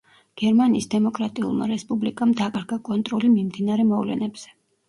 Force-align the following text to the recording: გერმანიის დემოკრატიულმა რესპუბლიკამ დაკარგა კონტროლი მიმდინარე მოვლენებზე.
გერმანიის 0.41 0.87
დემოკრატიულმა 0.93 1.67
რესპუბლიკამ 1.73 2.31
დაკარგა 2.41 2.81
კონტროლი 2.91 3.33
მიმდინარე 3.37 3.87
მოვლენებზე. 3.95 4.61